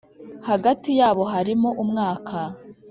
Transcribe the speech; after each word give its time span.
Hagati 0.49 0.89
yabo 0.99 1.23
harimo 1.33 1.69
umwaka. 1.83 2.37